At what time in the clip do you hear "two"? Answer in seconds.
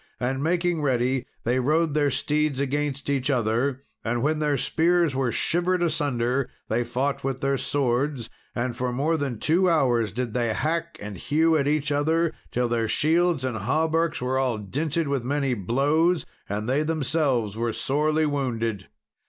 9.37-9.69